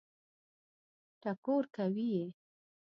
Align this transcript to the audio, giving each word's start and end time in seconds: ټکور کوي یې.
ټکور 1.21 1.63
کوي 1.75 2.07
یې. 2.15 2.25